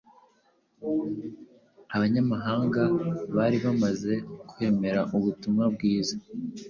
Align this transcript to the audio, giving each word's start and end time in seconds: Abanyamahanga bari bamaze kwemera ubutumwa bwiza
Abanyamahanga 1.95 2.81
bari 3.35 3.57
bamaze 3.65 4.13
kwemera 4.49 5.01
ubutumwa 5.15 5.63
bwiza 5.75 6.15